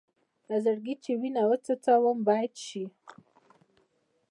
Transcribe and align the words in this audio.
له 0.49 0.57
زړګي 0.65 0.95
چې 1.03 1.11
وينه 1.21 1.41
وڅڅوم 1.49 2.17
بېت 2.27 2.53
شي. 2.67 2.83